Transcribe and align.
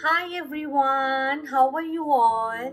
Hi 0.00 0.32
everyone, 0.36 1.44
how 1.46 1.70
are 1.74 1.82
you 1.82 2.12
all? 2.12 2.72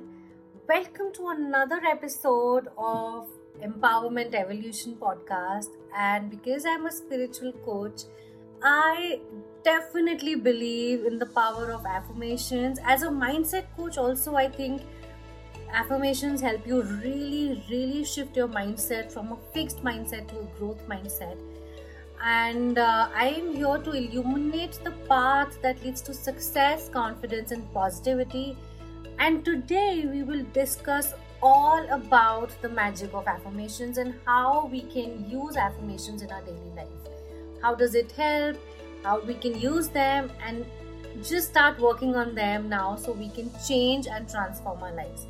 Welcome 0.69 1.11
to 1.13 1.29
another 1.29 1.81
episode 1.83 2.67
of 2.77 3.27
Empowerment 3.63 4.35
Evolution 4.35 4.95
podcast. 5.01 5.69
And 5.97 6.29
because 6.29 6.67
I'm 6.67 6.85
a 6.85 6.91
spiritual 6.91 7.51
coach, 7.65 8.03
I 8.61 9.21
definitely 9.63 10.35
believe 10.35 11.03
in 11.07 11.17
the 11.17 11.25
power 11.25 11.71
of 11.71 11.87
affirmations. 11.87 12.77
As 12.85 13.01
a 13.01 13.07
mindset 13.07 13.65
coach, 13.75 13.97
also, 13.97 14.35
I 14.35 14.47
think 14.47 14.83
affirmations 15.73 16.41
help 16.41 16.67
you 16.67 16.83
really, 16.83 17.63
really 17.71 18.03
shift 18.03 18.37
your 18.37 18.47
mindset 18.47 19.11
from 19.11 19.31
a 19.31 19.37
fixed 19.51 19.83
mindset 19.83 20.27
to 20.27 20.41
a 20.41 20.59
growth 20.59 20.87
mindset 20.87 21.39
and 22.25 22.79
uh, 22.79 23.07
I 23.15 23.27
am 23.27 23.53
here 23.53 23.77
to 23.77 23.91
illuminate 23.91 24.79
the 24.83 24.91
path 25.07 25.61
that 25.61 25.81
leads 25.83 26.01
to 26.01 26.13
success, 26.13 26.89
confidence, 26.89 27.51
and 27.51 27.71
positivity. 27.71 28.57
And 29.19 29.45
today 29.45 30.07
we 30.11 30.23
will 30.23 30.43
discuss 30.51 31.13
all 31.43 31.87
about 31.91 32.49
the 32.63 32.69
magic 32.69 33.13
of 33.13 33.27
affirmations 33.27 33.99
and 33.99 34.15
how 34.25 34.65
we 34.71 34.81
can 34.81 35.29
use 35.29 35.55
affirmations 35.55 36.23
in 36.23 36.31
our 36.31 36.41
daily 36.41 36.71
life. 36.75 36.87
How 37.61 37.75
does 37.75 37.93
it 37.93 38.11
help? 38.13 38.57
How 39.03 39.21
we 39.21 39.35
can 39.35 39.59
use 39.59 39.87
them 39.89 40.31
and 40.43 40.65
just 41.23 41.49
start 41.49 41.79
working 41.79 42.15
on 42.15 42.33
them 42.33 42.67
now 42.67 42.95
so 42.95 43.11
we 43.11 43.29
can 43.29 43.51
change 43.67 44.07
and 44.07 44.27
transform 44.27 44.81
our 44.81 44.95
lives. 44.95 45.27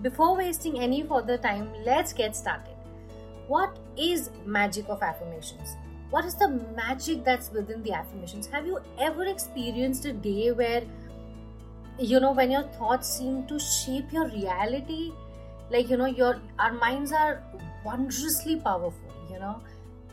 Before 0.00 0.36
wasting 0.36 0.78
any 0.78 1.02
further 1.02 1.36
time, 1.36 1.68
let's 1.84 2.12
get 2.12 2.36
started. 2.36 2.76
What 3.48 3.76
is 3.96 4.30
magic 4.46 4.88
of 4.88 5.02
affirmations? 5.02 5.74
What 6.10 6.24
is 6.24 6.34
the 6.34 6.48
magic 6.76 7.24
that's 7.24 7.50
within 7.50 7.82
the 7.82 7.92
affirmations? 7.92 8.46
Have 8.48 8.66
you 8.66 8.80
ever 8.98 9.24
experienced 9.24 10.04
a 10.06 10.12
day 10.12 10.50
where 10.50 10.82
you 11.98 12.18
know 12.18 12.32
when 12.32 12.50
your 12.50 12.64
thoughts 12.78 13.18
seem 13.18 13.46
to 13.46 13.58
shape 13.58 14.12
your 14.12 14.28
reality? 14.28 15.12
Like 15.70 15.88
you 15.88 15.96
know 15.96 16.06
your 16.06 16.40
our 16.58 16.72
minds 16.72 17.12
are 17.12 17.42
wondrously 17.84 18.56
powerful 18.56 19.14
you 19.30 19.38
know 19.38 19.62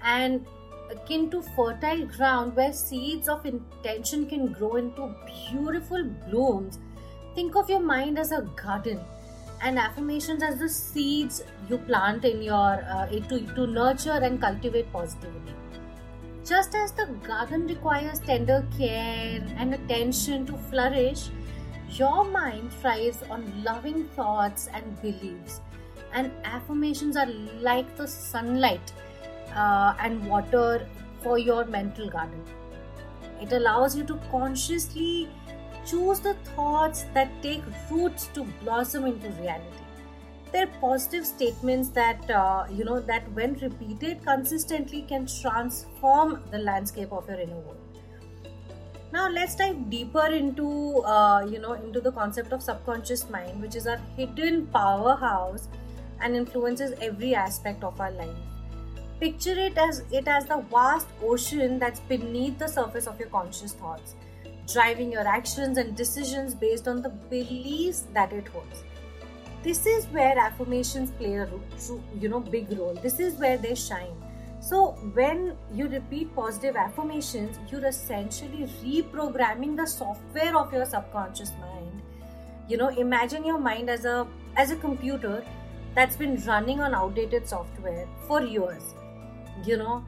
and 0.03 0.45
akin 0.91 1.29
to 1.31 1.41
fertile 1.55 2.05
ground 2.05 2.55
where 2.55 2.71
seeds 2.71 3.27
of 3.27 3.45
intention 3.45 4.25
can 4.27 4.53
grow 4.53 4.75
into 4.75 5.13
beautiful 5.25 6.03
blooms. 6.29 6.77
Think 7.33 7.55
of 7.55 7.69
your 7.69 7.79
mind 7.79 8.19
as 8.19 8.31
a 8.31 8.41
garden 8.55 8.99
and 9.61 9.79
affirmations 9.79 10.43
as 10.43 10.59
the 10.59 10.69
seeds 10.69 11.43
you 11.67 11.79
plant 11.79 12.23
in 12.23 12.43
your 12.43 12.85
uh, 12.87 13.07
to, 13.07 13.41
to 13.55 13.65
nurture 13.65 14.11
and 14.11 14.39
cultivate 14.39 14.91
positivity 14.93 15.53
just 16.47 16.75
as 16.75 16.93
the 16.93 17.05
garden 17.27 17.67
requires 17.67 18.19
tender 18.19 18.65
care 18.77 19.45
and 19.57 19.73
attention 19.73 20.45
to 20.45 20.53
flourish, 20.69 21.29
your 21.89 22.23
mind 22.23 22.71
thrives 22.81 23.21
on 23.29 23.51
loving 23.63 24.05
thoughts 24.15 24.69
and 24.73 25.01
beliefs. 25.01 25.59
And 26.13 26.31
affirmations 26.45 27.17
are 27.17 27.27
like 27.59 27.97
the 27.97 28.07
sunlight 28.07 28.93
uh, 29.53 29.93
and 29.99 30.25
water 30.25 30.87
for 31.21 31.37
your 31.37 31.65
mental 31.65 32.09
garden. 32.09 32.41
It 33.41 33.51
allows 33.51 33.97
you 33.97 34.05
to 34.05 34.17
consciously 34.31 35.27
choose 35.85 36.21
the 36.21 36.35
thoughts 36.55 37.03
that 37.13 37.29
take 37.43 37.63
roots 37.91 38.27
to 38.35 38.43
blossom 38.63 39.05
into 39.05 39.29
reality 39.41 39.86
they're 40.51 40.67
positive 40.81 41.25
statements 41.25 41.89
that 41.89 42.29
uh, 42.29 42.65
you 42.71 42.83
know 42.83 42.99
that 42.99 43.31
when 43.33 43.53
repeated 43.55 44.23
consistently 44.23 45.01
can 45.03 45.25
transform 45.25 46.43
the 46.51 46.57
landscape 46.57 47.11
of 47.11 47.27
your 47.27 47.39
inner 47.39 47.55
world. 47.55 47.77
Now 49.11 49.29
let's 49.29 49.55
dive 49.55 49.89
deeper 49.89 50.27
into 50.27 51.01
uh, 51.03 51.45
you 51.49 51.59
know 51.59 51.73
into 51.73 52.01
the 52.01 52.11
concept 52.11 52.53
of 52.53 52.61
subconscious 52.61 53.29
mind 53.29 53.61
which 53.61 53.75
is 53.75 53.87
our 53.87 53.97
hidden 54.15 54.67
powerhouse 54.67 55.67
and 56.19 56.35
influences 56.35 56.93
every 57.01 57.35
aspect 57.35 57.83
of 57.83 57.99
our 58.01 58.11
life. 58.11 58.37
Picture 59.19 59.57
it 59.57 59.77
as 59.77 60.03
it 60.11 60.27
as 60.27 60.45
the 60.45 60.57
vast 60.71 61.07
ocean 61.23 61.79
that's 61.79 61.99
beneath 62.01 62.57
the 62.59 62.67
surface 62.67 63.07
of 63.07 63.19
your 63.19 63.29
conscious 63.29 63.73
thoughts 63.73 64.15
driving 64.71 65.11
your 65.11 65.25
actions 65.25 65.77
and 65.77 65.95
decisions 65.95 66.53
based 66.53 66.87
on 66.87 67.01
the 67.01 67.09
beliefs 67.29 68.03
that 68.13 68.33
it 68.33 68.47
holds 68.49 68.83
this 69.67 69.85
is 69.85 70.05
where 70.15 70.39
affirmations 70.39 71.11
play 71.11 71.35
a 71.35 71.47
you 72.21 72.29
know 72.29 72.39
big 72.39 72.71
role. 72.77 72.97
This 73.03 73.19
is 73.19 73.33
where 73.35 73.57
they 73.57 73.75
shine. 73.75 74.13
So 74.61 74.91
when 75.17 75.57
you 75.73 75.87
repeat 75.89 76.33
positive 76.35 76.77
affirmations 76.83 77.59
you're 77.71 77.85
essentially 77.89 78.69
reprogramming 78.83 79.75
the 79.75 79.85
software 79.85 80.55
of 80.61 80.71
your 80.71 80.85
subconscious 80.85 81.51
mind. 81.59 82.01
You 82.69 82.77
know 82.77 82.89
imagine 83.05 83.45
your 83.51 83.59
mind 83.67 83.89
as 83.89 84.05
a 84.05 84.25
as 84.55 84.71
a 84.71 84.77
computer 84.87 85.43
that's 85.95 86.15
been 86.15 86.41
running 86.45 86.79
on 86.79 86.95
outdated 87.03 87.53
software 87.55 88.07
for 88.25 88.41
years. 88.41 88.93
You 89.65 89.77
know 89.85 90.03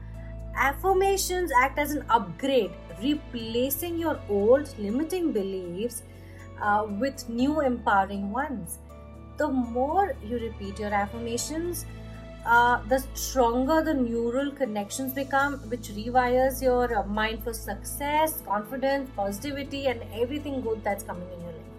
affirmations 0.56 1.52
act 1.62 1.78
as 1.78 1.90
an 1.92 2.06
upgrade 2.08 2.70
replacing 3.02 3.98
your 3.98 4.20
old 4.28 4.78
limiting 4.78 5.32
beliefs 5.32 6.02
uh, 6.62 6.86
with 6.98 7.28
new 7.28 7.60
empowering 7.60 8.30
ones 8.30 8.78
the 9.40 9.48
more 9.48 10.14
you 10.28 10.38
repeat 10.38 10.78
your 10.78 10.92
affirmations, 10.92 11.84
uh, 12.46 12.80
the 12.88 12.98
stronger 13.14 13.82
the 13.82 13.94
neural 13.94 14.50
connections 14.50 15.12
become, 15.12 15.58
which 15.74 15.88
rewires 15.98 16.62
your 16.62 17.04
mind 17.04 17.42
for 17.44 17.52
success, 17.52 18.42
confidence, 18.46 19.10
positivity, 19.16 19.86
and 19.86 20.02
everything 20.24 20.60
good 20.60 20.82
that's 20.84 21.04
coming 21.12 21.28
in 21.36 21.40
your 21.40 21.52
life. 21.52 21.70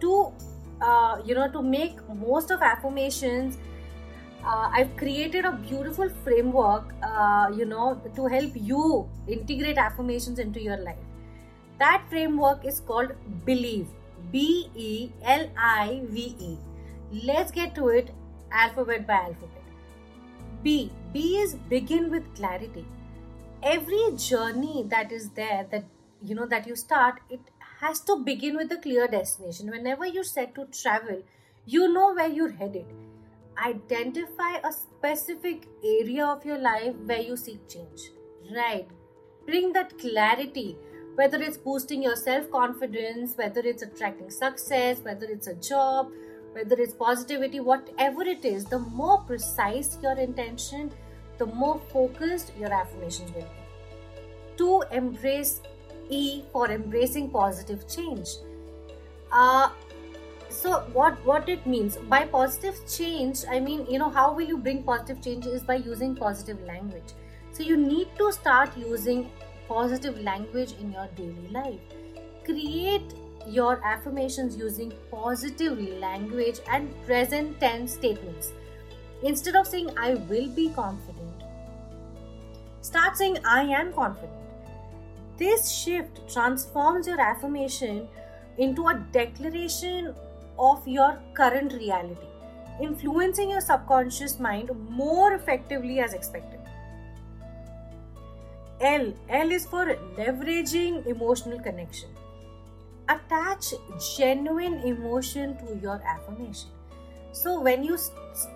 To 0.00 0.32
uh, 0.80 1.20
you 1.24 1.34
know, 1.34 1.50
to 1.52 1.62
make 1.62 1.98
most 2.08 2.50
of 2.50 2.62
affirmations, 2.62 3.58
uh, 4.44 4.70
I've 4.72 4.96
created 4.96 5.44
a 5.44 5.52
beautiful 5.52 6.08
framework, 6.24 6.94
uh, 7.02 7.50
you 7.54 7.66
know, 7.66 8.00
to 8.16 8.26
help 8.26 8.52
you 8.54 9.08
integrate 9.28 9.76
affirmations 9.76 10.38
into 10.38 10.62
your 10.62 10.78
life. 10.78 11.04
That 11.78 12.02
framework 12.08 12.64
is 12.64 12.80
called 12.80 13.12
Believe 13.44 13.88
B 14.30 14.70
E 14.74 15.10
L 15.22 15.48
I 15.56 16.02
V 16.08 16.34
E. 16.38 16.58
Let's 17.12 17.50
get 17.50 17.74
to 17.74 17.88
it 17.88 18.10
alphabet 18.52 19.06
by 19.06 19.14
alphabet. 19.14 19.62
B. 20.62 20.92
B 21.12 21.38
is 21.38 21.54
begin 21.54 22.10
with 22.10 22.34
clarity. 22.34 22.84
Every 23.62 24.12
journey 24.16 24.84
that 24.88 25.10
is 25.10 25.30
there 25.30 25.66
that 25.70 25.84
you 26.22 26.34
know 26.34 26.46
that 26.46 26.66
you 26.66 26.76
start, 26.76 27.20
it 27.30 27.40
has 27.80 28.00
to 28.00 28.16
begin 28.16 28.56
with 28.56 28.70
a 28.72 28.76
clear 28.76 29.08
destination. 29.08 29.70
Whenever 29.70 30.06
you 30.06 30.22
set 30.22 30.54
to 30.54 30.66
travel, 30.66 31.22
you 31.66 31.92
know 31.92 32.12
where 32.14 32.28
you're 32.28 32.52
headed. 32.52 32.86
Identify 33.64 34.56
a 34.64 34.72
specific 34.72 35.66
area 35.84 36.26
of 36.26 36.44
your 36.44 36.58
life 36.58 36.94
where 37.04 37.20
you 37.20 37.36
seek 37.36 37.68
change. 37.68 38.10
Right. 38.54 38.88
Bring 39.46 39.72
that 39.72 39.98
clarity 39.98 40.76
whether 41.20 41.40
it's 41.46 41.58
boosting 41.58 42.02
your 42.02 42.16
self 42.16 42.50
confidence, 42.50 43.36
whether 43.36 43.60
it's 43.60 43.82
attracting 43.82 44.30
success, 44.30 45.00
whether 45.08 45.26
it's 45.26 45.48
a 45.48 45.54
job, 45.54 46.12
whether 46.52 46.76
it's 46.84 46.94
positivity, 46.94 47.60
whatever 47.60 48.22
it 48.22 48.46
is, 48.50 48.64
the 48.64 48.78
more 48.78 49.18
precise 49.30 49.98
your 50.02 50.18
intention, 50.18 50.90
the 51.36 51.46
more 51.46 51.80
focused 51.92 52.52
your 52.58 52.72
affirmations 52.72 53.34
will 53.34 53.42
be. 53.42 54.56
To 54.62 54.82
embrace 54.92 55.60
E 56.08 56.42
for 56.52 56.70
embracing 56.70 57.30
positive 57.30 57.86
change. 57.88 58.30
Uh, 59.30 59.68
so 60.48 60.80
what 60.94 61.24
what 61.24 61.48
it 61.48 61.66
means 61.66 61.96
by 62.12 62.24
positive 62.30 62.78
change 62.92 63.42
i 63.56 63.60
mean 63.66 63.84
you 63.88 64.00
know 64.00 64.08
how 64.10 64.24
will 64.38 64.48
you 64.52 64.56
bring 64.64 64.82
positive 64.82 65.20
change 65.26 65.46
is 65.46 65.62
by 65.68 65.76
using 65.76 66.16
positive 66.16 66.64
language 66.70 67.12
so 67.52 67.62
you 67.62 67.76
need 67.76 68.08
to 68.18 68.32
start 68.32 68.76
using 68.76 69.30
positive 69.70 70.20
language 70.20 70.74
in 70.80 70.92
your 70.92 71.08
daily 71.16 71.48
life. 71.52 71.80
Create 72.44 73.14
your 73.46 73.80
affirmations 73.84 74.56
using 74.56 74.92
positive 75.10 75.78
language 76.00 76.58
and 76.68 76.90
present 77.06 77.60
tense 77.60 77.92
statements. 77.92 78.52
Instead 79.22 79.54
of 79.54 79.66
saying, 79.66 79.90
I 79.96 80.14
will 80.14 80.48
be 80.48 80.70
confident, 80.70 81.44
start 82.80 83.16
saying, 83.16 83.38
I 83.44 83.62
am 83.62 83.92
confident. 83.92 84.32
This 85.38 85.70
shift 85.70 86.20
transforms 86.32 87.06
your 87.06 87.20
affirmation 87.20 88.08
into 88.58 88.88
a 88.88 88.94
declaration 89.12 90.14
of 90.58 90.86
your 90.86 91.18
current 91.34 91.72
reality, 91.72 92.26
influencing 92.82 93.50
your 93.50 93.60
subconscious 93.60 94.38
mind 94.38 94.70
more 94.90 95.34
effectively 95.34 96.00
as 96.00 96.12
expected. 96.12 96.59
L. 98.80 99.12
L 99.28 99.50
is 99.50 99.66
for 99.66 99.84
leveraging 100.16 101.06
emotional 101.06 101.60
connection. 101.60 102.08
Attach 103.08 103.74
genuine 104.16 104.78
emotion 104.80 105.56
to 105.58 105.76
your 105.82 106.00
affirmation. 106.06 106.70
So 107.32 107.60
when 107.60 107.84
you 107.84 107.98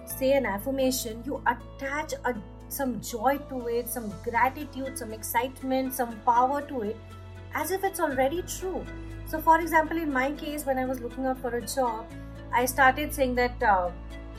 say 0.06 0.32
an 0.32 0.46
affirmation, 0.46 1.22
you 1.26 1.42
attach 1.46 2.14
a, 2.24 2.34
some 2.68 3.00
joy 3.00 3.38
to 3.50 3.68
it, 3.68 3.88
some 3.88 4.12
gratitude, 4.22 4.98
some 4.98 5.12
excitement, 5.12 5.94
some 5.94 6.18
power 6.20 6.62
to 6.62 6.82
it, 6.82 6.96
as 7.54 7.70
if 7.70 7.84
it's 7.84 8.00
already 8.00 8.42
true. 8.42 8.84
So, 9.26 9.40
for 9.40 9.60
example, 9.60 9.96
in 9.96 10.12
my 10.12 10.32
case, 10.32 10.64
when 10.64 10.78
I 10.78 10.84
was 10.84 11.00
looking 11.00 11.26
out 11.26 11.38
for 11.38 11.56
a 11.56 11.66
job, 11.66 12.06
I 12.52 12.64
started 12.66 13.12
saying 13.12 13.34
that 13.36 13.62
uh, 13.62 13.90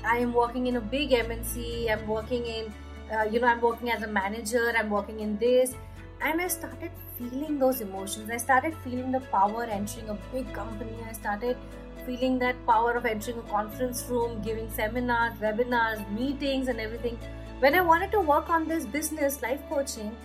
I 0.05 0.17
am 0.17 0.33
working 0.33 0.67
in 0.67 0.75
a 0.77 0.81
big 0.81 1.11
MNC, 1.11 1.91
I'm 1.91 2.07
working 2.07 2.45
in, 2.45 2.73
uh, 3.13 3.23
you 3.23 3.39
know, 3.39 3.47
I'm 3.47 3.61
working 3.61 3.91
as 3.91 4.03
a 4.03 4.07
manager, 4.07 4.73
I'm 4.77 4.89
working 4.89 5.19
in 5.19 5.37
this. 5.37 5.73
And 6.21 6.41
I 6.41 6.47
started 6.47 6.91
feeling 7.17 7.59
those 7.59 7.81
emotions. 7.81 8.29
I 8.29 8.37
started 8.37 8.75
feeling 8.83 9.11
the 9.11 9.19
power 9.19 9.63
entering 9.63 10.09
a 10.09 10.17
big 10.33 10.51
company. 10.53 10.95
I 11.07 11.13
started 11.13 11.57
feeling 12.05 12.39
that 12.39 12.55
power 12.65 12.93
of 12.93 13.05
entering 13.05 13.37
a 13.39 13.41
conference 13.43 14.05
room, 14.09 14.41
giving 14.41 14.69
seminars, 14.71 15.33
webinars, 15.39 16.09
meetings, 16.11 16.67
and 16.67 16.79
everything. 16.79 17.17
When 17.59 17.75
I 17.75 17.81
wanted 17.81 18.11
to 18.11 18.19
work 18.19 18.49
on 18.49 18.67
this 18.67 18.85
business, 18.85 19.41
life 19.41 19.61
coaching, 19.69 20.15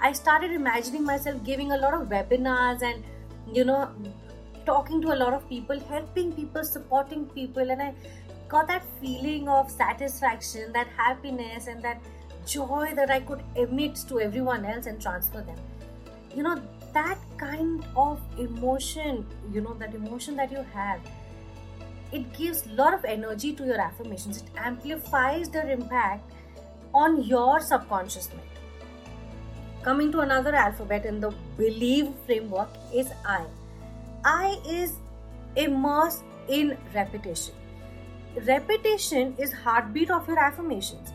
I 0.00 0.12
started 0.12 0.52
imagining 0.52 1.04
myself 1.04 1.42
giving 1.44 1.72
a 1.72 1.76
lot 1.76 1.94
of 1.94 2.08
webinars 2.08 2.82
and, 2.82 3.04
you 3.52 3.64
know, 3.64 3.90
talking 4.66 5.00
to 5.02 5.12
a 5.12 5.16
lot 5.16 5.34
of 5.34 5.48
people, 5.48 5.78
helping 5.80 6.32
people, 6.32 6.64
supporting 6.64 7.26
people, 7.26 7.70
and 7.70 7.82
I 7.82 7.94
got 8.48 8.66
that 8.68 8.84
feeling 9.00 9.48
of 9.48 9.70
satisfaction, 9.70 10.72
that 10.72 10.88
happiness, 10.96 11.66
and 11.66 11.82
that 11.82 12.00
joy 12.46 12.92
that 12.94 13.10
I 13.10 13.20
could 13.20 13.42
emit 13.54 13.96
to 14.08 14.20
everyone 14.20 14.64
else 14.64 14.86
and 14.86 15.00
transfer 15.00 15.40
them. 15.42 15.58
You 16.34 16.42
know, 16.42 16.60
that 16.92 17.18
kind 17.38 17.84
of 17.96 18.20
emotion, 18.38 19.26
you 19.52 19.60
know, 19.60 19.74
that 19.74 19.94
emotion 19.94 20.36
that 20.36 20.50
you 20.50 20.64
have, 20.72 21.00
it 22.12 22.32
gives 22.32 22.66
a 22.66 22.72
lot 22.74 22.94
of 22.94 23.04
energy 23.04 23.52
to 23.54 23.64
your 23.64 23.80
affirmations. 23.80 24.38
It 24.38 24.48
amplifies 24.56 25.48
their 25.48 25.70
impact 25.70 26.30
on 26.92 27.22
your 27.22 27.60
subconscious 27.60 28.28
mind. 28.30 28.42
Coming 29.82 30.12
to 30.12 30.20
another 30.20 30.54
alphabet 30.54 31.06
in 31.06 31.20
the 31.20 31.32
believe 31.56 32.12
framework 32.26 32.68
is 32.94 33.10
I. 33.24 33.44
I 34.24 34.60
is 34.66 34.94
immersed 35.56 36.22
in 36.48 36.76
repetition. 36.94 37.54
Repetition 38.46 39.34
is 39.38 39.52
heartbeat 39.52 40.10
of 40.10 40.28
your 40.28 40.38
affirmations. 40.38 41.12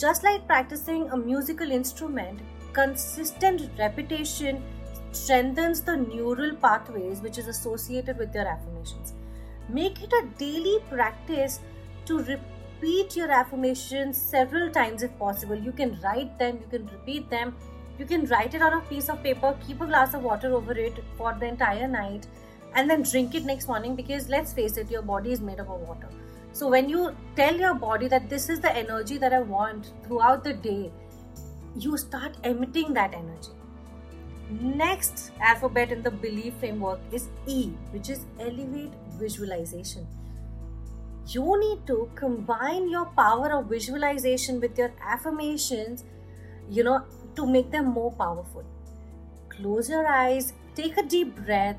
Just 0.00 0.24
like 0.24 0.46
practicing 0.46 1.10
a 1.10 1.16
musical 1.16 1.70
instrument, 1.70 2.40
consistent 2.72 3.70
repetition 3.78 4.62
strengthens 5.12 5.82
the 5.82 5.94
neural 5.94 6.54
pathways 6.56 7.20
which 7.20 7.36
is 7.36 7.48
associated 7.48 8.16
with 8.16 8.34
your 8.34 8.48
affirmations. 8.48 9.12
Make 9.68 10.02
it 10.02 10.10
a 10.14 10.26
daily 10.38 10.78
practice 10.88 11.60
to 12.06 12.20
repeat 12.20 13.14
your 13.14 13.30
affirmations 13.30 14.16
several 14.16 14.70
times 14.70 15.02
if 15.02 15.18
possible. 15.18 15.54
You 15.54 15.72
can 15.72 16.00
write 16.00 16.38
them, 16.38 16.60
you 16.62 16.78
can 16.78 16.86
repeat 16.86 17.28
them, 17.28 17.54
you 17.98 18.06
can 18.06 18.24
write 18.24 18.54
it 18.54 18.62
on 18.62 18.72
a 18.72 18.80
piece 18.86 19.10
of 19.10 19.22
paper, 19.22 19.54
keep 19.66 19.82
a 19.82 19.86
glass 19.86 20.14
of 20.14 20.22
water 20.22 20.54
over 20.54 20.72
it 20.72 21.04
for 21.18 21.36
the 21.38 21.44
entire 21.44 21.86
night, 21.86 22.26
and 22.74 22.88
then 22.88 23.02
drink 23.02 23.34
it 23.34 23.44
next 23.44 23.68
morning 23.68 23.94
because 23.96 24.30
let's 24.30 24.54
face 24.54 24.78
it, 24.78 24.90
your 24.90 25.02
body 25.02 25.32
is 25.32 25.42
made 25.42 25.60
up 25.60 25.68
of 25.68 25.86
water. 25.86 26.08
So 26.52 26.68
when 26.68 26.88
you 26.88 27.16
tell 27.36 27.56
your 27.56 27.74
body 27.74 28.08
that 28.08 28.28
this 28.28 28.48
is 28.48 28.60
the 28.60 28.74
energy 28.76 29.18
that 29.18 29.32
I 29.32 29.40
want 29.40 29.92
throughout 30.04 30.44
the 30.44 30.52
day, 30.52 30.90
you 31.76 31.96
start 31.96 32.36
emitting 32.44 32.92
that 32.94 33.14
energy. 33.14 33.52
Next 34.50 35.30
alphabet 35.40 35.92
in 35.92 36.02
the 36.02 36.10
believe 36.10 36.54
framework 36.54 36.98
is 37.12 37.28
E, 37.46 37.68
which 37.92 38.10
is 38.10 38.26
elevate 38.40 38.92
visualization. 39.16 40.06
You 41.28 41.56
need 41.60 41.86
to 41.86 42.10
combine 42.16 42.88
your 42.90 43.06
power 43.06 43.52
of 43.52 43.66
visualization 43.66 44.60
with 44.60 44.76
your 44.76 44.92
affirmations, 45.00 46.04
you 46.68 46.82
know, 46.82 47.04
to 47.36 47.46
make 47.46 47.70
them 47.70 47.86
more 47.86 48.10
powerful. 48.12 48.64
Close 49.48 49.88
your 49.88 50.06
eyes, 50.06 50.52
take 50.74 50.96
a 50.96 51.02
deep 51.04 51.36
breath, 51.46 51.76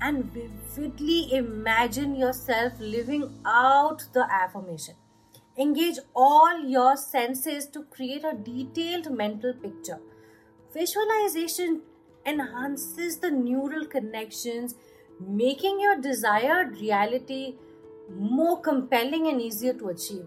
and 0.00 0.24
vividly 0.32 1.32
imagine 1.32 2.14
yourself 2.16 2.72
living 2.78 3.38
out 3.46 4.04
the 4.12 4.26
affirmation. 4.30 4.94
Engage 5.58 5.98
all 6.14 6.64
your 6.64 6.96
senses 6.96 7.66
to 7.68 7.84
create 7.84 8.24
a 8.24 8.34
detailed 8.34 9.10
mental 9.10 9.54
picture. 9.54 10.00
Visualization 10.72 11.82
enhances 12.26 13.18
the 13.18 13.30
neural 13.30 13.86
connections, 13.86 14.74
making 15.20 15.80
your 15.80 16.00
desired 16.00 16.76
reality 16.78 17.54
more 18.10 18.60
compelling 18.60 19.28
and 19.28 19.40
easier 19.40 19.72
to 19.74 19.88
achieve. 19.88 20.26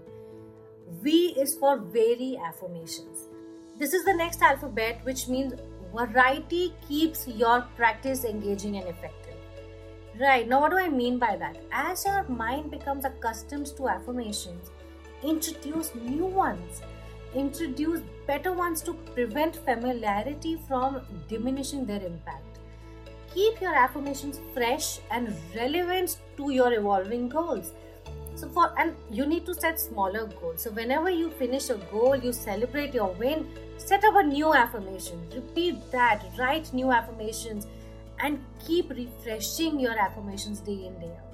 V 1.01 1.35
is 1.37 1.55
for 1.55 1.77
vary 1.77 2.39
affirmations. 2.43 3.27
This 3.77 3.93
is 3.93 4.05
the 4.05 4.13
next 4.13 4.41
alphabet, 4.41 5.01
which 5.03 5.27
means 5.27 5.53
variety 5.93 6.73
keeps 6.87 7.27
your 7.27 7.61
practice 7.75 8.23
engaging 8.23 8.77
and 8.77 8.87
effective. 8.87 9.26
Right, 10.19 10.47
now 10.47 10.61
what 10.61 10.71
do 10.71 10.77
I 10.77 10.89
mean 10.89 11.19
by 11.19 11.35
that? 11.35 11.57
As 11.71 12.03
your 12.03 12.23
mind 12.23 12.71
becomes 12.71 13.05
accustomed 13.05 13.67
to 13.77 13.87
affirmations, 13.87 14.71
introduce 15.23 15.93
new 15.93 16.25
ones, 16.25 16.81
introduce 17.35 18.01
better 18.25 18.51
ones 18.51 18.81
to 18.83 18.93
prevent 19.13 19.57
familiarity 19.57 20.59
from 20.67 21.01
diminishing 21.27 21.85
their 21.85 22.01
impact. 22.03 22.57
Keep 23.31 23.61
your 23.61 23.75
affirmations 23.75 24.39
fresh 24.55 24.99
and 25.11 25.35
relevant 25.55 26.17
to 26.37 26.49
your 26.51 26.73
evolving 26.73 27.29
goals. 27.29 27.73
So 28.33 28.49
for 28.49 28.73
and 28.79 28.95
you 29.11 29.27
need 29.27 29.45
to 29.45 29.53
set 29.53 29.79
smaller 29.79 30.25
goals. 30.25 30.63
So 30.63 30.71
whenever 30.71 31.11
you 31.11 31.29
finish 31.29 31.69
a 31.69 31.75
goal, 31.91 32.15
you 32.15 32.33
celebrate 32.33 32.93
your 32.93 33.11
win, 33.19 33.47
set 33.77 34.03
up 34.03 34.15
a 34.15 34.23
new 34.23 34.51
affirmation. 34.51 35.21
Repeat 35.35 35.91
that, 35.91 36.25
write 36.39 36.73
new 36.73 36.91
affirmations 36.91 37.67
and 38.19 38.43
keep 38.65 38.89
refreshing 38.89 39.79
your 39.79 39.97
affirmations 39.97 40.59
day 40.59 40.85
in, 40.85 40.99
day 40.99 41.11
out. 41.17 41.27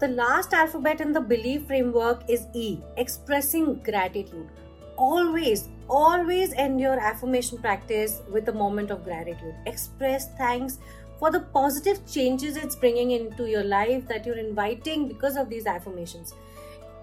The 0.00 0.08
last 0.08 0.52
alphabet 0.52 1.00
in 1.00 1.12
the 1.12 1.20
believe 1.20 1.66
framework 1.66 2.24
is 2.28 2.46
E, 2.54 2.78
expressing 2.96 3.74
gratitude. 3.84 4.48
Always, 4.96 5.68
always 5.88 6.52
end 6.54 6.80
your 6.80 6.98
affirmation 6.98 7.58
practice 7.58 8.20
with 8.28 8.48
a 8.48 8.52
moment 8.52 8.90
of 8.90 9.04
gratitude. 9.04 9.54
Express 9.66 10.28
thanks 10.36 10.78
for 11.18 11.30
the 11.30 11.40
positive 11.40 12.04
changes 12.10 12.56
it's 12.56 12.74
bringing 12.74 13.12
into 13.12 13.48
your 13.48 13.62
life 13.62 14.08
that 14.08 14.26
you're 14.26 14.38
inviting 14.38 15.06
because 15.06 15.36
of 15.36 15.48
these 15.48 15.66
affirmations. 15.66 16.34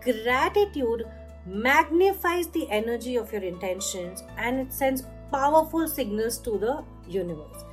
Gratitude 0.01 1.05
magnifies 1.45 2.47
the 2.47 2.69
energy 2.69 3.15
of 3.15 3.31
your 3.31 3.43
intentions 3.43 4.23
and 4.37 4.59
it 4.59 4.73
sends 4.73 5.03
powerful 5.31 5.87
signals 5.87 6.37
to 6.39 6.57
the 6.57 6.83
universe. 7.07 7.63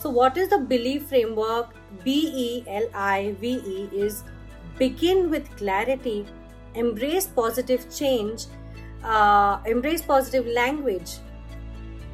So, 0.00 0.08
what 0.08 0.38
is 0.38 0.48
the 0.48 0.58
believe 0.58 1.02
framework? 1.08 1.74
B 2.02 2.32
E 2.34 2.64
L 2.66 2.88
I 2.94 3.34
V 3.38 3.48
E 3.66 3.88
is 3.92 4.22
begin 4.78 5.28
with 5.28 5.54
clarity, 5.56 6.24
embrace 6.74 7.26
positive 7.26 7.84
change, 7.94 8.46
uh, 9.04 9.58
embrace 9.66 10.00
positive 10.00 10.46
language, 10.46 11.18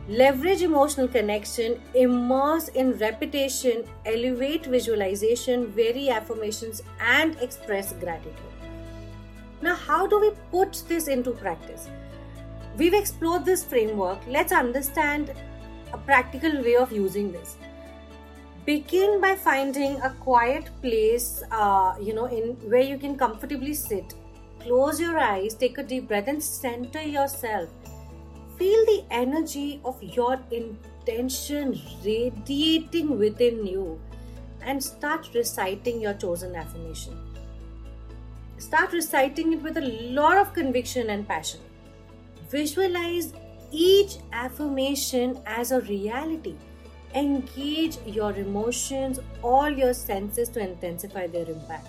leverage 0.08 0.62
emotional 0.62 1.06
connection, 1.06 1.80
immerse 1.94 2.66
in 2.68 2.98
repetition, 2.98 3.84
elevate 4.04 4.66
visualization, 4.66 5.68
vary 5.68 6.08
affirmations, 6.10 6.82
and 7.00 7.36
express 7.40 7.92
gratitude. 7.92 8.34
Now, 9.62 9.76
how 9.76 10.08
do 10.08 10.18
we 10.18 10.32
put 10.50 10.82
this 10.88 11.06
into 11.06 11.30
practice? 11.30 11.88
We've 12.76 12.94
explored 12.94 13.44
this 13.44 13.62
framework. 13.62 14.18
Let's 14.26 14.52
understand 14.52 15.32
a 15.92 15.98
practical 15.98 16.62
way 16.62 16.74
of 16.74 16.90
using 16.90 17.30
this 17.30 17.56
begin 18.66 19.20
by 19.20 19.36
finding 19.36 20.00
a 20.00 20.10
quiet 20.20 20.70
place 20.82 21.44
uh, 21.52 21.94
you 22.00 22.12
know 22.12 22.24
in 22.26 22.56
where 22.70 22.86
you 22.92 22.98
can 22.98 23.16
comfortably 23.16 23.74
sit. 23.74 24.14
Close 24.58 25.00
your 25.00 25.18
eyes 25.18 25.54
take 25.54 25.78
a 25.78 25.84
deep 25.84 26.08
breath 26.08 26.26
and 26.26 26.42
center 26.42 27.00
yourself. 27.00 27.68
Feel 28.58 28.84
the 28.86 29.04
energy 29.12 29.80
of 29.84 30.02
your 30.02 30.40
intention 30.50 31.80
radiating 32.04 33.16
within 33.16 33.64
you 33.64 34.00
and 34.62 34.82
start 34.82 35.28
reciting 35.32 36.00
your 36.00 36.14
chosen 36.14 36.56
affirmation. 36.56 37.16
Start 38.58 38.92
reciting 38.92 39.52
it 39.52 39.62
with 39.62 39.76
a 39.76 39.88
lot 40.20 40.38
of 40.38 40.52
conviction 40.52 41.10
and 41.10 41.28
passion. 41.28 41.60
Visualize 42.50 43.32
each 43.70 44.16
affirmation 44.32 45.38
as 45.46 45.70
a 45.70 45.80
reality 45.82 46.56
Engage 47.16 47.96
your 48.04 48.32
emotions, 48.36 49.20
all 49.42 49.70
your 49.70 49.94
senses 49.94 50.50
to 50.50 50.60
intensify 50.60 51.26
their 51.26 51.48
impact. 51.48 51.88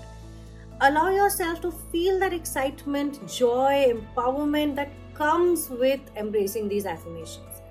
Allow 0.80 1.10
yourself 1.10 1.60
to 1.62 1.72
feel 1.92 2.18
that 2.20 2.32
excitement, 2.32 3.20
joy, 3.28 3.94
empowerment 3.94 4.76
that 4.76 4.90
comes 5.16 5.70
with 5.70 6.00
embracing 6.16 6.70
these 6.70 6.86
affirmations. 6.86 7.62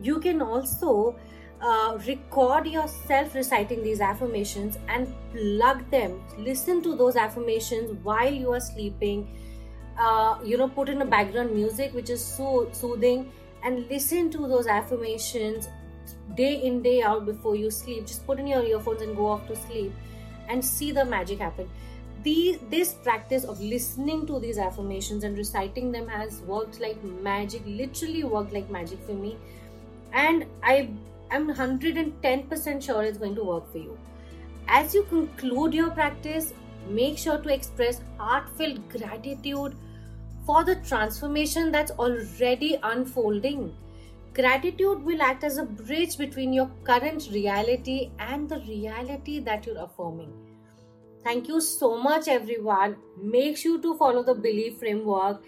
You 0.00 0.20
can 0.20 0.40
also 0.40 1.16
uh, 1.60 1.98
record 2.06 2.68
yourself 2.68 3.34
reciting 3.34 3.82
these 3.82 4.00
affirmations 4.00 4.78
and 4.88 5.12
plug 5.32 5.90
them. 5.90 6.22
Listen 6.38 6.82
to 6.82 6.94
those 6.94 7.16
affirmations 7.16 7.98
while 8.04 8.32
you 8.32 8.52
are 8.52 8.60
sleeping. 8.60 9.26
Uh, 9.98 10.38
you 10.44 10.56
know, 10.56 10.68
put 10.68 10.88
in 10.88 11.02
a 11.02 11.06
background 11.06 11.52
music 11.52 11.94
which 11.94 12.10
is 12.10 12.24
so 12.24 12.68
soothing 12.72 13.32
and 13.64 13.88
listen 13.88 14.30
to 14.30 14.46
those 14.46 14.66
affirmations 14.66 15.68
day 16.34 16.62
in 16.62 16.82
day 16.82 17.02
out 17.02 17.24
before 17.24 17.56
you 17.56 17.70
sleep 17.70 18.06
just 18.06 18.26
put 18.26 18.38
in 18.38 18.46
your 18.46 18.62
earphones 18.62 19.02
and 19.02 19.16
go 19.16 19.26
off 19.26 19.46
to 19.46 19.56
sleep 19.56 19.92
and 20.48 20.64
see 20.64 20.92
the 20.92 21.04
magic 21.04 21.38
happen. 21.38 21.68
This 22.24 22.94
practice 23.04 23.44
of 23.44 23.60
listening 23.60 24.26
to 24.26 24.40
these 24.40 24.58
affirmations 24.58 25.22
and 25.22 25.36
reciting 25.38 25.92
them 25.92 26.08
has 26.08 26.40
worked 26.40 26.80
like 26.80 27.02
magic 27.04 27.62
literally 27.66 28.24
worked 28.24 28.52
like 28.52 28.68
magic 28.68 28.98
for 29.06 29.12
me. 29.12 29.36
And 30.12 30.46
i 30.62 30.88
am 31.30 31.52
110% 31.52 32.82
sure 32.82 33.02
it's 33.02 33.18
going 33.18 33.34
to 33.36 33.44
work 33.44 33.70
for 33.70 33.78
you. 33.78 33.96
As 34.66 34.94
you 34.94 35.04
conclude 35.04 35.74
your 35.74 35.90
practice 35.90 36.52
make 36.88 37.18
sure 37.18 37.38
to 37.38 37.52
express 37.52 38.00
heartfelt 38.18 38.88
gratitude 38.88 39.74
for 40.44 40.64
the 40.64 40.76
transformation 40.76 41.72
that's 41.72 41.90
already 41.92 42.78
unfolding 42.82 43.74
Gratitude 44.36 45.02
will 45.02 45.22
act 45.22 45.44
as 45.44 45.56
a 45.56 45.62
bridge 45.62 46.18
between 46.18 46.52
your 46.52 46.70
current 46.84 47.28
reality 47.32 48.10
and 48.18 48.46
the 48.46 48.58
reality 48.60 49.38
that 49.40 49.64
you're 49.64 49.82
affirming. 49.82 50.32
Thank 51.24 51.48
you 51.48 51.60
so 51.60 51.96
much, 51.96 52.28
everyone. 52.28 52.96
Make 53.18 53.56
sure 53.56 53.80
to 53.80 53.96
follow 53.96 54.22
the 54.22 54.34
believe 54.34 54.76
framework, 54.76 55.42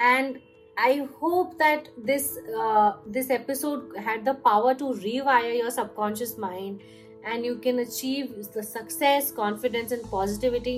and 0.00 0.38
I 0.78 1.08
hope 1.20 1.58
that 1.58 1.88
this 2.10 2.38
uh, 2.56 2.92
this 3.06 3.30
episode 3.30 3.96
had 3.96 4.24
the 4.24 4.34
power 4.34 4.74
to 4.82 4.92
rewire 5.06 5.56
your 5.58 5.72
subconscious 5.72 6.38
mind, 6.38 6.84
and 7.24 7.44
you 7.44 7.56
can 7.56 7.80
achieve 7.80 8.52
the 8.52 8.62
success, 8.62 9.32
confidence, 9.32 9.90
and 9.90 10.08
positivity, 10.12 10.76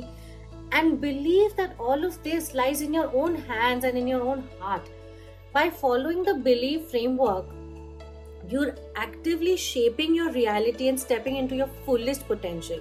and 0.72 0.98
believe 0.98 1.54
that 1.56 1.76
all 1.78 2.08
of 2.10 2.22
this 2.22 2.54
lies 2.54 2.80
in 2.80 2.94
your 2.94 3.14
own 3.14 3.36
hands 3.52 3.84
and 3.84 3.98
in 3.98 4.08
your 4.08 4.22
own 4.22 4.48
heart 4.58 4.90
by 5.52 5.68
following 5.68 6.22
the 6.22 6.34
believe 6.34 6.84
framework, 6.84 7.44
you're 8.48 8.76
actively 8.96 9.56
shaping 9.56 10.14
your 10.14 10.30
reality 10.32 10.88
and 10.88 10.98
stepping 10.98 11.36
into 11.36 11.56
your 11.56 11.68
fullest 11.84 12.26
potential. 12.26 12.78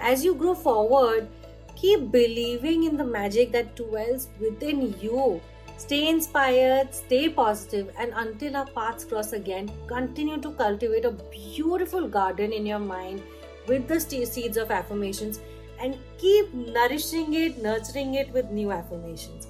As 0.00 0.24
you 0.24 0.34
grow 0.34 0.54
forward, 0.54 1.28
keep 1.76 2.10
believing 2.10 2.84
in 2.84 2.96
the 2.96 3.04
magic 3.04 3.52
that 3.52 3.76
dwells 3.76 4.28
within 4.40 4.94
you. 5.00 5.40
Stay 5.76 6.08
inspired, 6.08 6.94
stay 6.94 7.28
positive, 7.28 7.90
and 7.98 8.12
until 8.16 8.56
our 8.56 8.66
paths 8.66 9.04
cross 9.04 9.32
again, 9.32 9.70
continue 9.86 10.40
to 10.40 10.52
cultivate 10.52 11.04
a 11.04 11.10
beautiful 11.10 12.08
garden 12.08 12.52
in 12.52 12.64
your 12.64 12.78
mind 12.78 13.22
with 13.66 13.86
the 13.86 14.00
seeds 14.00 14.56
of 14.56 14.70
affirmations 14.70 15.40
and 15.80 15.98
keep 16.18 16.52
nourishing 16.54 17.34
it, 17.34 17.62
nurturing 17.62 18.14
it 18.14 18.32
with 18.32 18.50
new 18.50 18.70
affirmations. 18.70 19.48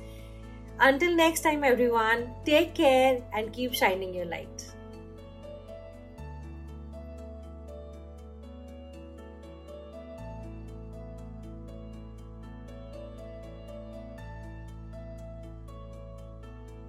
Until 0.83 1.17
next 1.17 1.41
time, 1.41 1.65
everyone, 1.65 2.35
take 2.45 2.75
care 2.75 3.23
and 3.33 3.53
keep 3.53 3.73
shining 3.73 4.13
your 4.13 4.27
light. 4.27 4.72